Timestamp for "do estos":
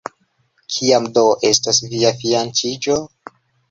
1.19-1.85